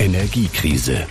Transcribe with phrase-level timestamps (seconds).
[0.00, 1.08] Energiekrise.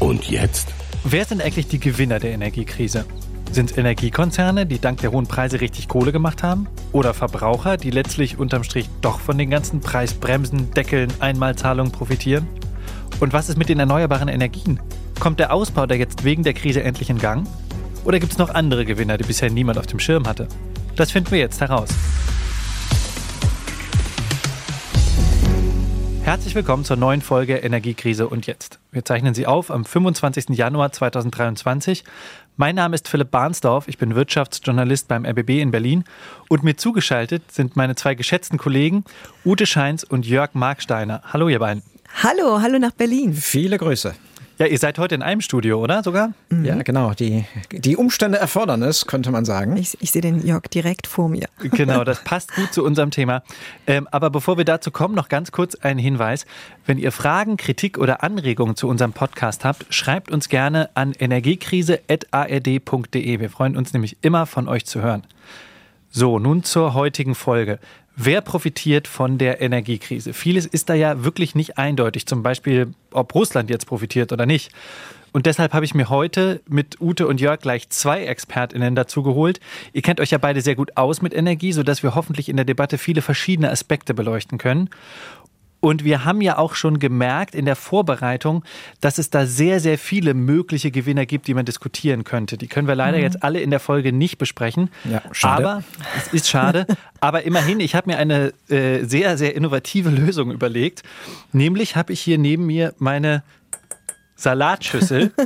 [0.00, 0.74] Und jetzt?
[1.04, 3.04] Wer sind eigentlich die Gewinner der Energiekrise?
[3.52, 6.66] Sind es Energiekonzerne, die dank der hohen Preise richtig Kohle gemacht haben?
[6.90, 12.48] Oder Verbraucher, die letztlich unterm Strich doch von den ganzen Preisbremsen, Deckeln, Einmalzahlungen profitieren?
[13.20, 14.80] Und was ist mit den erneuerbaren Energien?
[15.20, 17.46] Kommt der Ausbau da jetzt wegen der Krise endlich in Gang?
[18.04, 20.48] Oder gibt es noch andere Gewinner, die bisher niemand auf dem Schirm hatte?
[20.96, 21.90] Das finden wir jetzt heraus.
[26.28, 28.80] Herzlich willkommen zur neuen Folge Energiekrise und jetzt.
[28.92, 30.50] Wir zeichnen sie auf am 25.
[30.50, 32.04] Januar 2023.
[32.58, 36.04] Mein Name ist Philipp Barnsdorf, ich bin Wirtschaftsjournalist beim RBB in Berlin
[36.50, 39.04] und mir zugeschaltet sind meine zwei geschätzten Kollegen
[39.42, 41.22] Ute Scheins und Jörg Marksteiner.
[41.32, 41.82] Hallo ihr beiden.
[42.22, 43.32] Hallo, hallo nach Berlin.
[43.32, 44.14] Viele Grüße.
[44.58, 46.32] Ja, ihr seid heute in einem Studio, oder sogar?
[46.50, 46.64] Mhm.
[46.64, 47.14] Ja, genau.
[47.14, 49.76] Die, die Umstände erfordern es, könnte man sagen.
[49.76, 51.46] Ich, ich sehe den Jörg direkt vor mir.
[51.78, 53.44] Genau, das passt gut zu unserem Thema.
[53.86, 56.44] Ähm, aber bevor wir dazu kommen, noch ganz kurz ein Hinweis.
[56.86, 63.40] Wenn ihr Fragen, Kritik oder Anregungen zu unserem Podcast habt, schreibt uns gerne an energiekrise.ard.de.
[63.40, 65.22] Wir freuen uns nämlich immer von euch zu hören.
[66.10, 67.78] So, nun zur heutigen Folge.
[68.20, 70.32] Wer profitiert von der Energiekrise?
[70.32, 74.72] Vieles ist da ja wirklich nicht eindeutig, zum Beispiel, ob Russland jetzt profitiert oder nicht.
[75.30, 79.60] Und deshalb habe ich mir heute mit Ute und Jörg gleich zwei ExpertInnen dazu geholt.
[79.92, 82.64] Ihr kennt euch ja beide sehr gut aus mit Energie, sodass wir hoffentlich in der
[82.64, 84.90] Debatte viele verschiedene Aspekte beleuchten können.
[85.80, 88.64] Und wir haben ja auch schon gemerkt in der Vorbereitung,
[89.00, 92.58] dass es da sehr, sehr viele mögliche Gewinner gibt, die man diskutieren könnte.
[92.58, 93.22] Die können wir leider mhm.
[93.22, 94.90] jetzt alle in der Folge nicht besprechen.
[95.04, 95.68] Ja, schade.
[95.68, 95.84] Aber
[96.16, 96.86] es ist schade.
[97.20, 101.02] aber immerhin, ich habe mir eine äh, sehr, sehr innovative Lösung überlegt.
[101.52, 103.44] Nämlich habe ich hier neben mir meine
[104.34, 105.32] Salatschüssel.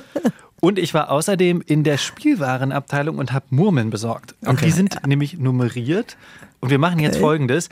[0.65, 4.37] Und ich war außerdem in der Spielwarenabteilung und habe Murmeln besorgt.
[4.43, 4.67] Und okay.
[4.67, 6.17] die sind nämlich nummeriert.
[6.61, 7.23] Und wir machen jetzt okay.
[7.23, 7.69] Folgendes.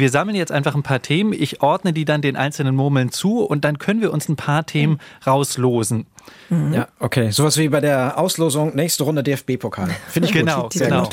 [0.00, 1.34] Wir sammeln jetzt einfach ein paar Themen.
[1.34, 4.64] Ich ordne die dann den einzelnen Murmeln zu und dann können wir uns ein paar
[4.64, 6.06] Themen rauslosen.
[6.48, 6.72] Mhm.
[6.72, 7.30] Ja, okay.
[7.30, 9.90] Sowas wie bei der Auslosung nächste Runde DFB-Pokal.
[10.08, 10.72] Finde ich genau, gut.
[10.72, 11.06] genau.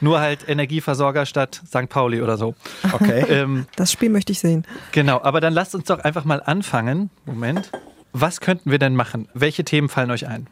[0.00, 1.90] Nur halt Energieversorger statt St.
[1.90, 2.54] Pauli oder so.
[2.92, 3.26] Okay.
[3.28, 4.64] ähm, das Spiel möchte ich sehen.
[4.92, 7.10] Genau, aber dann lasst uns doch einfach mal anfangen.
[7.26, 7.70] Moment.
[8.12, 9.28] Was könnten wir denn machen?
[9.34, 10.46] Welche Themen fallen euch ein?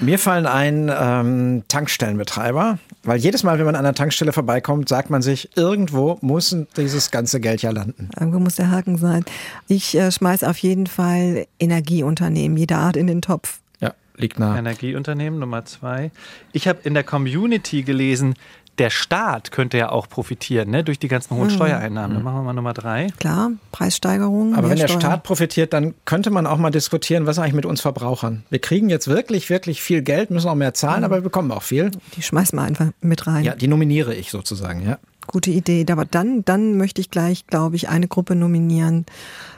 [0.00, 5.10] Mir fallen ein ähm, Tankstellenbetreiber, weil jedes Mal, wenn man an einer Tankstelle vorbeikommt, sagt
[5.10, 8.10] man sich, irgendwo muss dieses ganze Geld ja landen.
[8.18, 9.24] Irgendwo muss der Haken sein.
[9.68, 13.60] Ich äh, schmeiß auf jeden Fall Energieunternehmen jeder Art in den Topf.
[13.80, 14.58] Ja, liegt nah.
[14.58, 16.10] Energieunternehmen Nummer zwei.
[16.52, 18.34] Ich habe in der Community gelesen,
[18.78, 20.82] der Staat könnte ja auch profitieren, ne?
[20.82, 21.50] durch die ganzen hohen mhm.
[21.50, 22.14] Steuereinnahmen.
[22.14, 23.08] Dann machen wir mal Nummer drei.
[23.18, 24.54] Klar, Preissteigerungen.
[24.54, 25.00] Aber wenn der Steuern.
[25.00, 28.44] Staat profitiert, dann könnte man auch mal diskutieren, was eigentlich mit uns Verbrauchern.
[28.50, 31.04] Wir kriegen jetzt wirklich, wirklich viel Geld, müssen auch mehr zahlen, mhm.
[31.04, 31.90] aber wir bekommen auch viel.
[32.16, 33.44] Die schmeißen wir einfach mit rein.
[33.44, 34.98] Ja, die nominiere ich sozusagen, ja.
[35.26, 35.84] Gute Idee.
[35.90, 39.06] Aber dann, dann möchte ich gleich, glaube ich, eine Gruppe nominieren.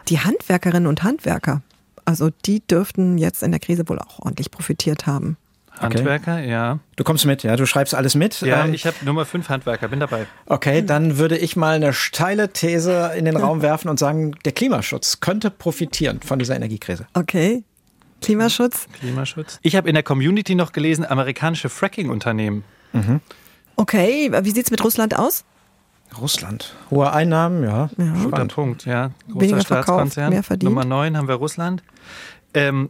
[0.08, 1.62] Die Handwerkerinnen und Handwerker.
[2.04, 5.38] Also die dürften jetzt in der Krise wohl auch ordentlich profitiert haben.
[5.78, 6.50] Handwerker, okay.
[6.50, 6.78] ja.
[6.96, 8.40] Du kommst mit, ja, du schreibst alles mit.
[8.40, 10.26] Ja, ähm, ich habe Nummer fünf Handwerker, bin dabei.
[10.46, 14.52] Okay, dann würde ich mal eine steile These in den Raum werfen und sagen, der
[14.52, 17.06] Klimaschutz könnte profitieren von dieser Energiekrise.
[17.14, 17.64] Okay.
[18.20, 18.86] Klimaschutz?
[19.00, 19.58] Klimaschutz.
[19.62, 22.64] Ich habe in der Community noch gelesen, amerikanische Fracking-Unternehmen.
[22.92, 23.20] Mhm.
[23.76, 25.44] Okay, wie sieht es mit Russland aus?
[26.20, 26.74] Russland.
[26.90, 27.90] Hohe Einnahmen, ja.
[27.98, 28.12] ja.
[28.22, 29.10] Guter Punkt, ja.
[29.26, 30.30] Großer Weniger Staatskonzern.
[30.30, 30.70] Mehr verdient.
[30.70, 31.82] Nummer neun haben wir Russland.
[32.54, 32.88] Ähm,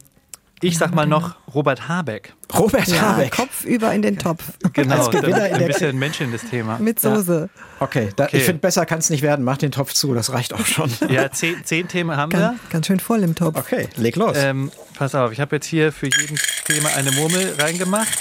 [0.63, 2.35] ich sag mal noch Robert Habeck.
[2.55, 3.33] Robert ja, Habeck.
[3.33, 4.45] Kopf über in den Topf.
[4.73, 6.79] Genau, ein bisschen Menschen das Thema.
[6.79, 7.49] Mit Soße.
[7.55, 7.65] Ja.
[7.79, 9.45] Okay, da, okay, ich finde, besser kann es nicht werden.
[9.45, 10.91] Mach den Topf zu, das reicht auch schon.
[11.09, 12.71] Ja, zehn, zehn Themen haben ganz, wir.
[12.71, 13.57] Ganz schön voll im Topf.
[13.57, 14.37] Okay, leg los.
[14.37, 18.19] Ähm, pass auf, ich habe jetzt hier für jeden Thema eine Murmel reingemacht.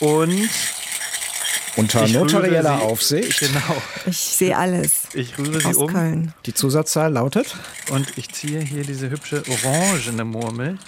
[0.00, 0.48] Und
[1.76, 3.40] unter ich notarieller Aufsicht.
[3.40, 3.82] Genau.
[4.06, 5.02] Ich sehe alles.
[5.14, 5.92] Ich rühre sie um.
[5.92, 6.34] Köln.
[6.46, 7.56] Die Zusatzzahl lautet?
[7.90, 10.78] Und ich ziehe hier diese hübsche orangene Murmel.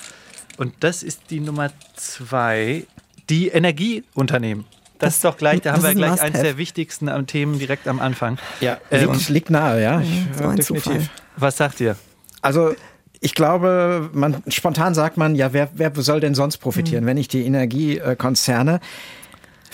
[0.58, 2.86] Und das ist die Nummer zwei,
[3.28, 4.64] die Energieunternehmen.
[4.98, 8.00] Das, das ist doch gleich, da haben wir gleich eines der wichtigsten Themen direkt am
[8.00, 8.38] Anfang.
[8.60, 10.00] Ja, ähm, liegt, liegt nahe, ja.
[10.00, 10.84] Ich, so ein definitiv.
[10.84, 11.10] Zufall.
[11.36, 11.96] Was sagt ihr?
[12.40, 12.74] Also
[13.20, 17.08] ich glaube, man, spontan sagt man, ja, wer, wer soll denn sonst profitieren, mhm.
[17.08, 18.80] wenn nicht die Energiekonzerne?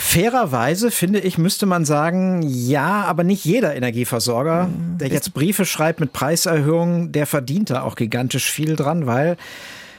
[0.00, 4.98] Fairerweise finde ich, müsste man sagen, ja, aber nicht jeder Energieversorger, mhm.
[4.98, 9.36] der jetzt Briefe schreibt mit Preiserhöhungen, der verdient da auch gigantisch viel dran, weil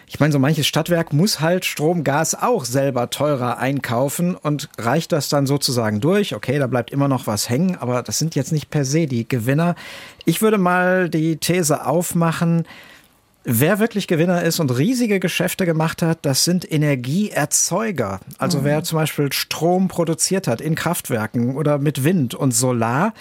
[0.08, 5.12] ich meine, so manches Stadtwerk muss halt Strom, Gas auch selber teurer einkaufen und reicht
[5.12, 6.34] das dann sozusagen durch.
[6.34, 9.28] Okay, da bleibt immer noch was hängen, aber das sind jetzt nicht per se die
[9.28, 9.76] Gewinner.
[10.24, 12.66] Ich würde mal die These aufmachen,
[13.46, 18.20] Wer wirklich Gewinner ist und riesige Geschäfte gemacht hat, das sind Energieerzeuger.
[18.38, 18.64] Also mhm.
[18.66, 23.14] wer zum Beispiel Strom produziert hat in Kraftwerken oder mit Wind und Solar.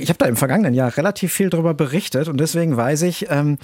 [0.00, 3.58] Ich habe da im vergangenen Jahr relativ viel darüber berichtet und deswegen weiß ich, ähm,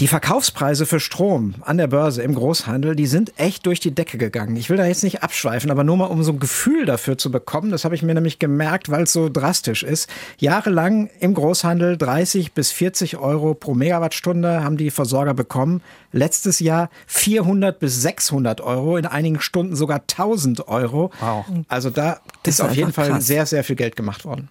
[0.00, 4.16] Die Verkaufspreise für Strom an der Börse im Großhandel, die sind echt durch die Decke
[4.16, 4.54] gegangen.
[4.54, 7.32] Ich will da jetzt nicht abschweifen, aber nur mal um so ein Gefühl dafür zu
[7.32, 10.08] bekommen, das habe ich mir nämlich gemerkt, weil es so drastisch ist.
[10.38, 15.82] Jahrelang im Großhandel 30 bis 40 Euro pro Megawattstunde haben die Versorger bekommen.
[16.12, 21.10] Letztes Jahr 400 bis 600 Euro, in einigen Stunden sogar 1000 Euro.
[21.18, 21.44] Wow.
[21.66, 23.26] Also da das ist auf jeden Fall krass.
[23.26, 24.48] sehr, sehr viel Geld gemacht worden.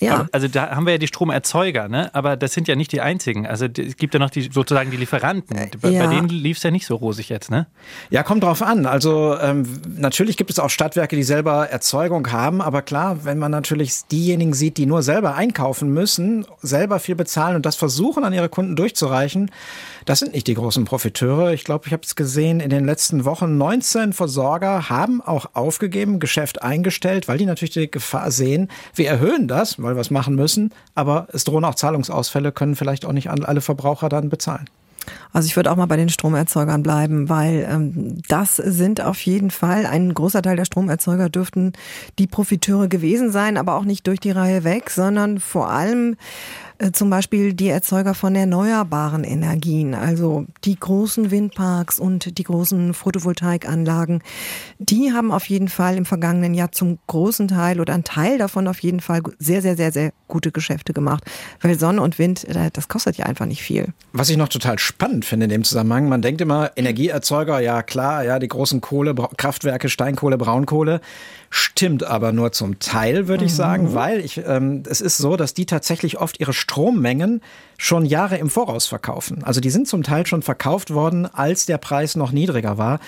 [0.00, 0.14] Ja.
[0.14, 2.12] Aber, also da haben wir ja die Stromerzeuger, ne?
[2.14, 3.46] aber das sind ja nicht die einzigen.
[3.46, 5.56] Also es gibt ja noch die sozusagen die Lieferanten.
[5.80, 6.06] Bei, ja.
[6.06, 7.66] bei denen lief es ja nicht so rosig jetzt, ne?
[8.08, 8.86] Ja, kommt drauf an.
[8.86, 9.66] Also ähm,
[9.96, 14.54] natürlich gibt es auch Stadtwerke, die selber Erzeugung haben, aber klar, wenn man natürlich diejenigen
[14.54, 18.76] sieht, die nur selber einkaufen müssen, selber viel bezahlen und das versuchen an ihre Kunden
[18.76, 19.50] durchzureichen,
[20.04, 21.52] das sind nicht die großen Profiteure.
[21.52, 26.20] Ich glaube, ich habe es gesehen, in den letzten Wochen 19 Versorger haben auch aufgegeben,
[26.20, 30.34] Geschäft eingestellt, weil die natürlich die Gefahr sehen, wir erhöhen das, weil wir es machen
[30.34, 34.66] müssen, aber es drohen auch Zahlungsausfälle, können vielleicht auch nicht alle Verbraucher dann bezahlen.
[35.32, 39.50] Also ich würde auch mal bei den Stromerzeugern bleiben, weil ähm, das sind auf jeden
[39.50, 41.72] Fall, ein großer Teil der Stromerzeuger dürften
[42.18, 46.16] die Profiteure gewesen sein, aber auch nicht durch die Reihe weg, sondern vor allem
[46.92, 54.22] zum Beispiel die Erzeuger von erneuerbaren Energien, also die großen Windparks und die großen Photovoltaikanlagen,
[54.78, 58.66] die haben auf jeden Fall im vergangenen Jahr zum großen Teil oder ein Teil davon
[58.66, 61.24] auf jeden Fall sehr, sehr, sehr, sehr gute Geschäfte gemacht.
[61.60, 63.88] Weil Sonne und Wind, äh, das kostet ja einfach nicht viel.
[64.12, 68.24] Was ich noch total spannend finde in dem Zusammenhang, man denkt immer, Energieerzeuger, ja klar,
[68.24, 71.00] ja, die großen Kohlekraftwerke, Steinkohle, Braunkohle,
[71.50, 73.94] stimmt aber nur zum Teil, würde ich sagen, mhm.
[73.94, 77.42] weil ich, ähm, es ist so, dass die tatsächlich oft ihre Strommengen
[77.76, 79.42] schon Jahre im Voraus verkaufen.
[79.42, 83.00] Also die sind zum Teil schon verkauft worden, als der Preis noch niedriger war.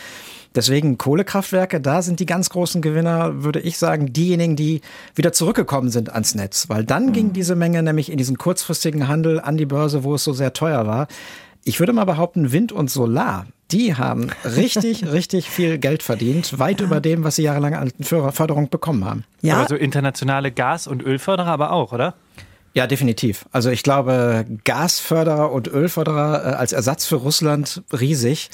[0.54, 4.82] Deswegen Kohlekraftwerke, da sind die ganz großen Gewinner, würde ich sagen, diejenigen, die
[5.14, 6.68] wieder zurückgekommen sind ans Netz.
[6.68, 7.12] Weil dann mhm.
[7.12, 10.52] ging diese Menge nämlich in diesen kurzfristigen Handel an die Börse, wo es so sehr
[10.52, 11.06] teuer war.
[11.64, 16.80] Ich würde mal behaupten, Wind und Solar, die haben richtig, richtig viel Geld verdient, weit
[16.80, 16.86] ja.
[16.86, 19.24] über dem, was sie jahrelang an Förderung bekommen haben.
[19.40, 19.58] Ja.
[19.58, 22.14] Aber so internationale Gas- und Ölförderer aber auch, oder?
[22.74, 23.44] Ja, definitiv.
[23.52, 28.48] Also ich glaube, Gasförderer und Ölförderer äh, als Ersatz für Russland riesig.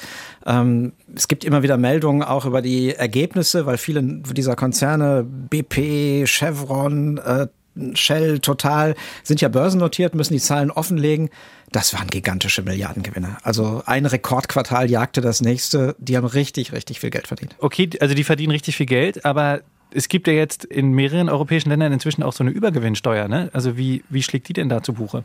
[0.45, 6.25] Ähm, es gibt immer wieder Meldungen auch über die Ergebnisse, weil viele dieser Konzerne, BP,
[6.27, 7.47] Chevron, äh,
[7.95, 11.29] Shell, Total, sind ja börsennotiert, müssen die Zahlen offenlegen.
[11.71, 13.37] Das waren gigantische Milliardengewinne.
[13.43, 15.95] Also ein Rekordquartal jagte das nächste.
[15.99, 17.55] Die haben richtig, richtig viel Geld verdient.
[17.59, 19.61] Okay, also die verdienen richtig viel Geld, aber
[19.91, 23.27] es gibt ja jetzt in mehreren europäischen Ländern inzwischen auch so eine Übergewinnsteuer.
[23.27, 23.49] Ne?
[23.53, 25.23] Also wie, wie schlägt die denn da zu Buche?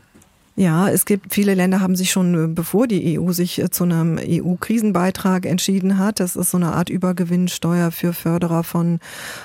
[0.57, 3.83] Ja, es gibt viele Länder haben sich schon, äh, bevor die EU sich äh, zu
[3.83, 9.01] einem EU-Krisenbeitrag entschieden hat, das ist so eine Art Übergewinnsteuer für Förderer von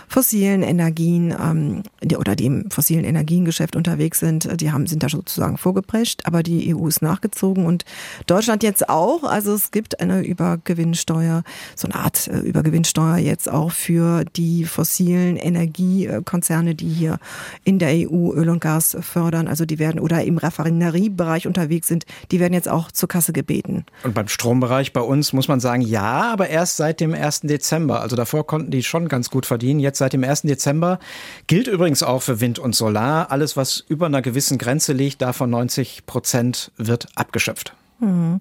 [0.06, 5.08] fossilen Energien ähm, die, oder die im fossilen Energiengeschäft unterwegs sind, die haben sind da
[5.08, 7.84] sozusagen vorgeprescht, aber die EU ist nachgezogen und
[8.28, 9.24] Deutschland jetzt auch.
[9.24, 11.42] Also es gibt eine Übergewinnsteuer,
[11.74, 17.18] so eine Art äh, Übergewinnsteuer jetzt auch für die fossilen Energiekonzerne, die hier
[17.64, 19.48] in der EU Öl und Gas fördern.
[19.48, 23.32] Also die werden oder im Raffinerie Industriebereich unterwegs sind, die werden jetzt auch zur Kasse
[23.32, 23.84] gebeten.
[24.04, 27.40] Und beim Strombereich bei uns muss man sagen, ja, aber erst seit dem 1.
[27.42, 28.00] Dezember.
[28.00, 29.80] Also davor konnten die schon ganz gut verdienen.
[29.80, 30.42] Jetzt seit dem 1.
[30.42, 30.98] Dezember
[31.46, 33.30] gilt übrigens auch für Wind und Solar.
[33.30, 37.74] Alles, was über einer gewissen Grenze liegt, davon 90 Prozent wird abgeschöpft.
[38.00, 38.38] Mhm.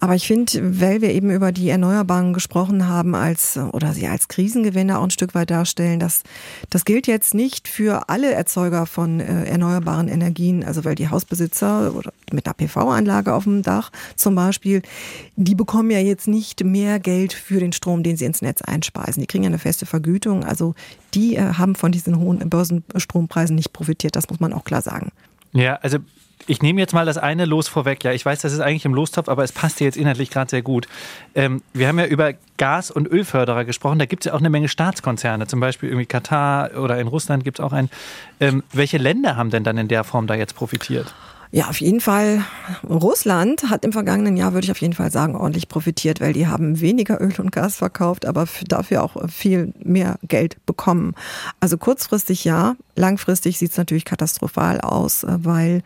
[0.00, 4.28] Aber ich finde, weil wir eben über die Erneuerbaren gesprochen haben als oder sie als
[4.28, 6.22] Krisengewinner auch ein Stück weit darstellen, das,
[6.70, 11.94] das gilt jetzt nicht für alle Erzeuger von äh, erneuerbaren Energien, also weil die Hausbesitzer
[11.94, 14.82] oder mit einer PV-Anlage auf dem Dach zum Beispiel,
[15.36, 19.20] die bekommen ja jetzt nicht mehr Geld für den Strom, den sie ins Netz einspeisen.
[19.20, 20.74] Die kriegen ja eine feste Vergütung, also
[21.12, 25.10] die äh, haben von diesen hohen Börsenstrompreisen nicht profitiert, das muss man auch klar sagen.
[25.52, 25.98] Ja, also
[26.46, 28.04] ich nehme jetzt mal das eine Los vorweg.
[28.04, 30.50] Ja, ich weiß, das ist eigentlich im Lostopf, aber es passt dir jetzt inhaltlich gerade
[30.50, 30.86] sehr gut.
[31.34, 33.98] Ähm, wir haben ja über Gas- und Ölförderer gesprochen.
[33.98, 37.44] Da gibt es ja auch eine Menge Staatskonzerne, zum Beispiel irgendwie Katar oder in Russland
[37.44, 37.90] gibt es auch einen.
[38.40, 41.14] Ähm, welche Länder haben denn dann in der Form da jetzt profitiert?
[41.54, 42.44] Ja, auf jeden Fall.
[42.82, 46.48] Russland hat im vergangenen Jahr, würde ich auf jeden Fall sagen, ordentlich profitiert, weil die
[46.48, 51.14] haben weniger Öl und Gas verkauft, aber dafür auch viel mehr Geld bekommen.
[51.60, 55.82] Also kurzfristig ja, langfristig sieht es natürlich katastrophal aus, äh, weil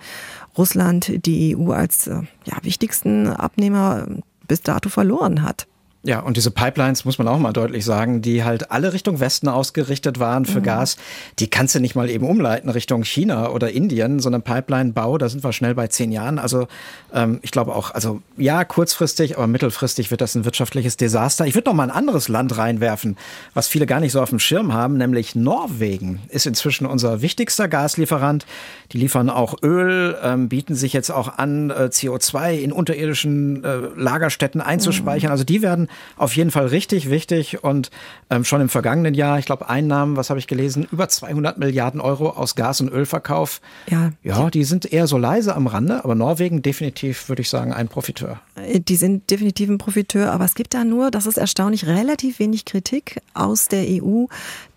[0.58, 4.06] Russland die EU als äh, ja, wichtigsten Abnehmer
[4.46, 5.66] bis dato verloren hat.
[6.04, 9.48] Ja, und diese Pipelines, muss man auch mal deutlich sagen, die halt alle Richtung Westen
[9.48, 10.64] ausgerichtet waren für mhm.
[10.64, 10.96] Gas,
[11.40, 15.42] die kannst du nicht mal eben umleiten Richtung China oder Indien, sondern Pipeline-Bau, da sind
[15.42, 16.38] wir schnell bei zehn Jahren.
[16.38, 16.68] Also
[17.12, 21.46] ähm, ich glaube auch, also ja, kurzfristig, aber mittelfristig wird das ein wirtschaftliches Desaster.
[21.46, 23.16] Ich würde noch mal ein anderes Land reinwerfen,
[23.52, 27.66] was viele gar nicht so auf dem Schirm haben, nämlich Norwegen ist inzwischen unser wichtigster
[27.66, 28.46] Gaslieferant.
[28.92, 33.78] Die liefern auch Öl, ähm, bieten sich jetzt auch an, äh, CO2 in unterirdischen äh,
[33.96, 35.30] Lagerstätten einzuspeichern.
[35.30, 35.32] Mhm.
[35.32, 37.90] Also die werden auf jeden Fall richtig wichtig und
[38.30, 42.00] ähm, schon im vergangenen Jahr, ich glaube, Einnahmen, was habe ich gelesen, über 200 Milliarden
[42.00, 43.60] Euro aus Gas- und Ölverkauf.
[43.88, 47.72] Ja, ja, die sind eher so leise am Rande, aber Norwegen definitiv, würde ich sagen,
[47.72, 48.40] ein Profiteur.
[48.56, 52.38] Äh, die sind definitiv ein Profiteur, aber es gibt da nur, das ist erstaunlich, relativ
[52.38, 54.26] wenig Kritik aus der EU.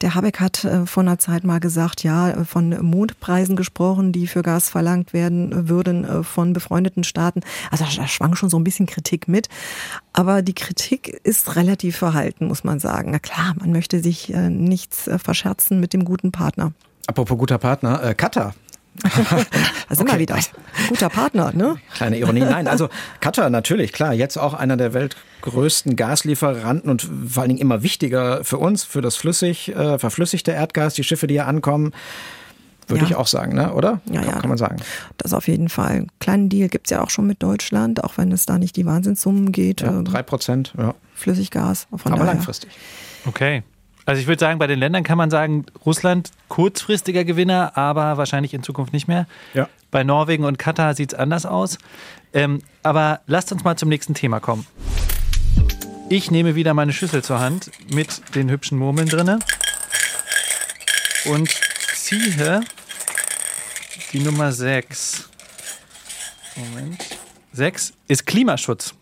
[0.02, 4.42] Der Habeck hat äh, vor einer Zeit mal gesagt, ja, von Mondpreisen gesprochen, die für
[4.42, 7.42] Gas verlangt werden würden äh, von befreundeten Staaten.
[7.70, 9.50] Also da schwang schon so ein bisschen Kritik mit.
[10.14, 13.12] Aber die Kritik ist relativ verhalten, muss man sagen.
[13.12, 16.74] Na klar, man möchte sich äh, nichts äh, verscherzen mit dem guten Partner.
[17.08, 18.54] Apropos guter Partner, äh, Katar.
[19.04, 19.10] da
[19.96, 20.14] sind okay.
[20.14, 20.38] wir wieder.
[20.90, 21.78] Guter Partner, ne?
[21.94, 22.42] Kleine Ironie.
[22.42, 22.90] Nein, also
[23.22, 28.44] Katar natürlich, klar, jetzt auch einer der weltgrößten Gaslieferanten und vor allen Dingen immer wichtiger
[28.44, 31.94] für uns, für das flüssig, äh, verflüssigte Erdgas, die Schiffe, die hier ankommen.
[32.88, 33.10] Würde ja.
[33.12, 33.74] ich auch sagen, ne?
[33.74, 34.02] oder?
[34.12, 34.78] Ja, ja, kann man sagen.
[35.18, 36.08] Das auf jeden Fall.
[36.20, 38.86] Kleinen Deal gibt es ja auch schon mit Deutschland, auch wenn es da nicht die
[38.86, 39.82] Wahnsinnssummen geht.
[39.82, 40.96] Ja, ähm, drei Prozent, ja.
[41.16, 41.88] Flüssiggas.
[41.92, 42.34] Von Aber daher.
[42.34, 42.72] langfristig.
[43.26, 43.64] Okay.
[44.06, 48.54] Also ich würde sagen, bei den Ländern kann man sagen, Russland kurzfristiger Gewinner, aber wahrscheinlich
[48.54, 49.28] in Zukunft nicht mehr.
[49.54, 49.70] Ja.
[49.92, 51.78] Bei Norwegen und Katar sieht es anders aus.
[52.34, 54.66] Ähm, aber lasst uns mal zum nächsten Thema kommen.
[56.10, 59.40] Ich nehme wieder meine Schüssel zur Hand mit den hübschen Murmeln drinne
[61.26, 61.50] und
[62.12, 62.62] ziehe
[64.12, 65.30] die Nummer 6.
[66.58, 66.98] Moment.
[67.54, 68.94] 6 ist Klimaschutz.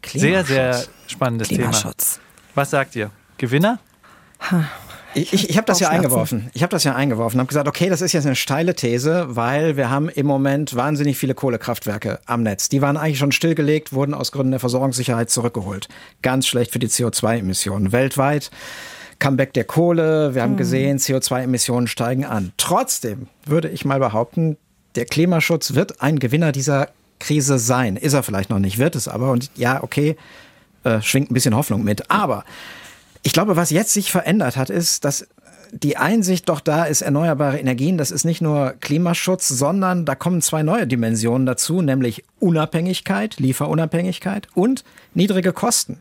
[0.00, 0.48] Klimaschutz.
[0.48, 2.14] Sehr, sehr spannendes Klimaschutz.
[2.14, 2.24] Thema.
[2.54, 3.10] Was sagt ihr?
[3.36, 3.78] Gewinner?
[5.12, 6.50] Ich, ich, ich habe das ja eingeworfen.
[6.54, 7.38] Ich habe das ja eingeworfen.
[7.38, 11.18] Habe gesagt, okay, das ist jetzt eine steile These, weil wir haben im Moment wahnsinnig
[11.18, 12.70] viele Kohlekraftwerke am Netz.
[12.70, 15.88] Die waren eigentlich schon stillgelegt, wurden aus Gründen der Versorgungssicherheit zurückgeholt.
[16.22, 18.50] Ganz schlecht für die CO2-Emissionen weltweit.
[19.20, 20.58] Comeback der Kohle, wir haben mhm.
[20.58, 22.52] gesehen, CO2-Emissionen steigen an.
[22.56, 24.56] Trotzdem würde ich mal behaupten,
[24.96, 26.88] der Klimaschutz wird ein Gewinner dieser
[27.20, 27.96] Krise sein.
[27.96, 29.30] Ist er vielleicht noch nicht, wird es aber.
[29.30, 30.16] Und ja, okay,
[30.82, 32.10] äh, schwingt ein bisschen Hoffnung mit.
[32.10, 32.44] Aber
[33.22, 35.28] ich glaube, was jetzt sich verändert hat, ist, dass
[35.72, 40.42] die Einsicht doch da ist, erneuerbare Energien, das ist nicht nur Klimaschutz, sondern da kommen
[40.42, 44.82] zwei neue Dimensionen dazu, nämlich Unabhängigkeit, Lieferunabhängigkeit und
[45.14, 46.00] niedrige Kosten.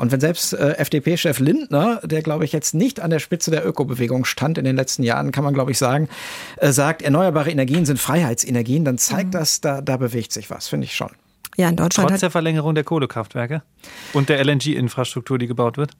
[0.00, 3.66] Und wenn selbst äh, FDP-Chef Lindner, der glaube ich jetzt nicht an der Spitze der
[3.66, 6.08] Ökobewegung stand in den letzten Jahren, kann man glaube ich sagen,
[6.56, 9.32] äh, sagt, erneuerbare Energien sind Freiheitsenergien, dann zeigt mhm.
[9.32, 11.10] das, da, da bewegt sich was, finde ich schon.
[11.58, 12.08] Ja, in Deutschland.
[12.08, 13.62] Trotz der Verlängerung der Kohlekraftwerke
[14.14, 15.90] und der LNG-Infrastruktur, die gebaut wird?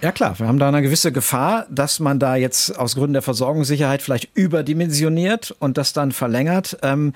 [0.00, 3.22] Ja klar, wir haben da eine gewisse Gefahr, dass man da jetzt aus Gründen der
[3.22, 6.76] Versorgungssicherheit vielleicht überdimensioniert und das dann verlängert.
[6.82, 7.12] Ähm,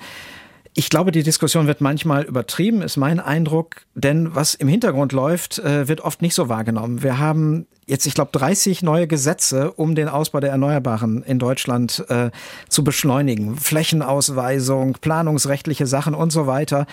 [0.77, 5.57] ich glaube, die Diskussion wird manchmal übertrieben, ist mein Eindruck, denn was im Hintergrund läuft,
[5.57, 7.01] äh, wird oft nicht so wahrgenommen.
[7.01, 12.05] Wir haben jetzt, ich glaube, 30 neue Gesetze, um den Ausbau der Erneuerbaren in Deutschland
[12.09, 12.29] äh,
[12.69, 13.55] zu beschleunigen.
[13.55, 16.85] Flächenausweisung, planungsrechtliche Sachen und so weiter.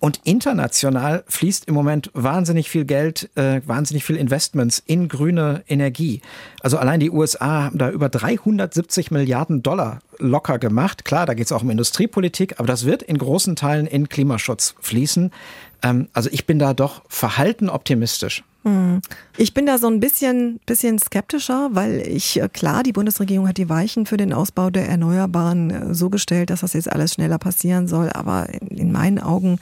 [0.00, 6.20] Und international fließt im Moment wahnsinnig viel Geld, äh, wahnsinnig viel Investments in grüne Energie.
[6.60, 11.04] Also allein die USA haben da über 370 Milliarden Dollar locker gemacht.
[11.04, 14.74] Klar, da geht es auch um Industriepolitik, aber das wird in großen Teilen in Klimaschutz
[14.80, 15.32] fließen.
[15.82, 18.42] Ähm, also ich bin da doch verhalten optimistisch.
[18.64, 19.00] Hm.
[19.36, 23.56] Ich bin da so ein bisschen, bisschen skeptischer, weil ich, äh, klar, die Bundesregierung hat
[23.56, 27.38] die Weichen für den Ausbau der Erneuerbaren äh, so gestellt, dass das jetzt alles schneller
[27.38, 28.10] passieren soll.
[28.10, 29.58] Aber in meinen Augen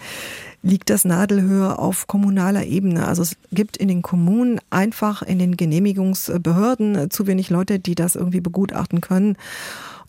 [0.63, 3.07] liegt das Nadelhöhe auf kommunaler Ebene.
[3.07, 7.95] Also es gibt in den Kommunen einfach in den Genehmigungsbehörden äh, zu wenig Leute, die
[7.95, 9.37] das irgendwie begutachten können.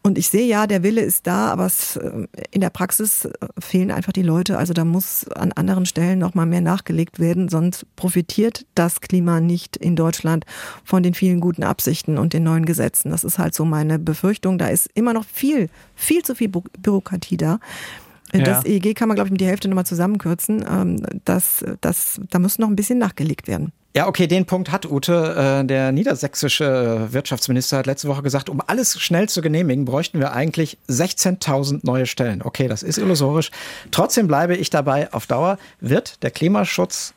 [0.08, 3.32] Und ich sehe ja, der Wille ist da, aber es, äh, in der Praxis äh,
[3.60, 4.58] fehlen einfach die Leute.
[4.58, 9.42] Also da muss an anderen Stellen noch mal mehr nachgelegt werden, sonst profitiert das Klima
[9.42, 10.46] nicht in Deutschland
[10.86, 13.12] von den vielen guten Absichten und den neuen Gesetzen.
[13.12, 14.58] Das ist halt so meine Befürchtung.
[14.58, 17.60] Da ist immer noch viel, viel zu viel Bürokratie da.
[18.32, 18.66] Das ja.
[18.66, 20.64] EEG kann man, glaube ich, mit die Hälfte nochmal zusammenkürzen.
[20.70, 23.74] Ähm, das, das, da muss noch ein bisschen nachgelegt werden.
[23.98, 25.62] Ja, okay, den Punkt hat Ute.
[25.64, 30.34] Äh, der niedersächsische Wirtschaftsminister hat letzte Woche gesagt, um alles schnell zu genehmigen, bräuchten wir
[30.34, 32.44] eigentlich 16.000 neue Stellen.
[32.44, 33.50] Okay, das ist illusorisch.
[33.90, 37.16] Trotzdem bleibe ich dabei, auf Dauer wird der Klimaschutz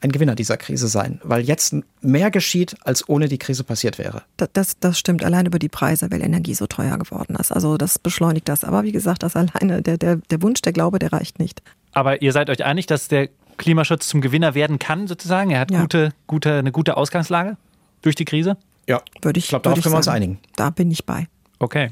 [0.00, 4.22] ein Gewinner dieser Krise sein, weil jetzt mehr geschieht, als ohne die Krise passiert wäre.
[4.36, 7.50] Das, das, das, stimmt allein über die Preise, weil Energie so teuer geworden ist.
[7.50, 8.62] Also das beschleunigt das.
[8.62, 11.60] Aber wie gesagt, das alleine, der, der, der Wunsch, der Glaube, der reicht nicht.
[11.92, 15.50] Aber ihr seid euch einig, dass der Klimaschutz zum Gewinner werden kann, sozusagen.
[15.50, 15.80] Er hat Ja.
[15.82, 17.56] gute, gute, eine gute Ausgangslage
[18.02, 18.56] durch die Krise.
[18.88, 20.16] Ja, Würde ich, ich glaube, darauf würde können wir uns sagen.
[20.16, 20.38] einigen.
[20.56, 21.28] Da bin ich bei.
[21.58, 21.90] Okay.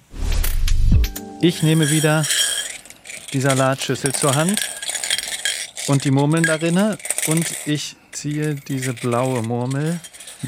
[1.41, 2.25] Ich nehme wieder
[3.33, 4.61] die Salatschüssel zur Hand
[5.87, 6.97] und die Murmeln darin
[7.27, 10.01] und ich ziehe diese blaue Murmel.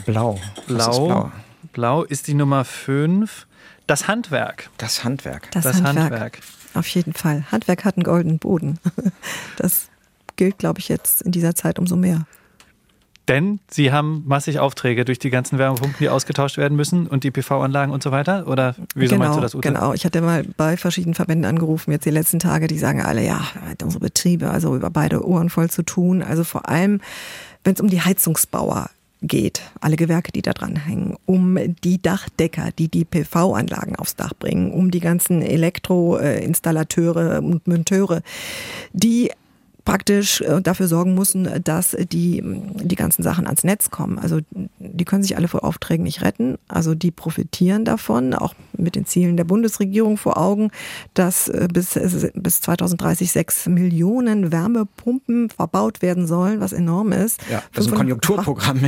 [0.07, 0.41] Blau.
[0.67, 1.07] Was ist Blau.
[1.07, 1.33] blau?
[1.73, 3.47] Blau ist die Nummer 5.
[3.87, 4.71] Das Handwerk.
[4.79, 5.51] Das Handwerk.
[5.53, 6.11] Das, Das Handwerk.
[6.11, 6.39] Handwerk.
[6.75, 7.45] Auf jeden Fall.
[7.53, 8.79] Handwerk hat einen goldenen Boden.
[9.57, 9.89] Das
[10.41, 12.25] gilt, glaube ich, jetzt in dieser Zeit umso mehr.
[13.29, 17.31] Denn sie haben massig Aufträge durch die ganzen Wärmepumpen, die ausgetauscht werden müssen und die
[17.31, 18.49] PV-Anlagen und so weiter?
[18.49, 19.69] Oder wieso genau, meinst du das, Ute?
[19.69, 23.23] Genau, ich hatte mal bei verschiedenen Verbänden angerufen, jetzt die letzten Tage, die sagen alle,
[23.23, 23.43] ja,
[23.83, 26.23] unsere Betriebe, also über beide Ohren voll zu tun.
[26.23, 27.03] Also vor allem,
[27.63, 28.89] wenn es um die Heizungsbauer
[29.21, 34.33] geht, alle Gewerke, die da dran hängen, um die Dachdecker, die die PV-Anlagen aufs Dach
[34.33, 38.23] bringen, um die ganzen Elektroinstallateure und Monteure,
[38.95, 39.31] die
[39.85, 44.19] praktisch äh, dafür sorgen müssen, dass die, die ganzen Sachen ans Netz kommen.
[44.19, 44.41] Also
[44.79, 46.59] die können sich alle vor Aufträgen nicht retten.
[46.69, 50.71] Also die profitieren davon, auch mit den Zielen der Bundesregierung vor Augen,
[51.15, 57.41] dass äh, bis, äh, bis 2030 sechs Millionen Wärmepumpen verbaut werden sollen, was enorm ist.
[57.51, 58.81] Ja, das ist ein 500 Konjunkturprogramm.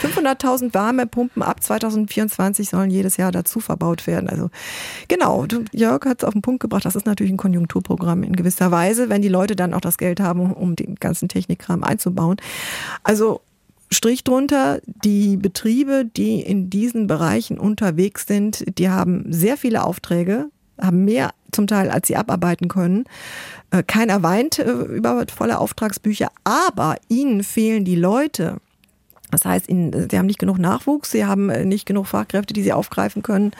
[0.00, 4.28] 500.000 Wärmepumpen ab 2024 sollen jedes Jahr dazu verbaut werden.
[4.28, 4.50] Also
[5.08, 8.70] genau, Jörg hat es auf den Punkt gebracht, das ist natürlich ein Konjunkturprogramm in gewisser
[8.70, 12.36] Weise, wenn die Leute dann auch das Geld haben, um den ganzen Technikkram einzubauen.
[13.02, 13.40] Also
[13.90, 20.46] Strich drunter, die Betriebe, die in diesen Bereichen unterwegs sind, die haben sehr viele Aufträge,
[20.80, 23.04] haben mehr zum Teil, als sie abarbeiten können.
[23.70, 28.56] Äh, Keiner weint äh, über volle Auftragsbücher, aber ihnen fehlen die Leute.
[29.30, 32.62] Das heißt, ihnen, sie haben nicht genug Nachwuchs, sie haben äh, nicht genug Fachkräfte, die
[32.62, 33.52] sie aufgreifen können.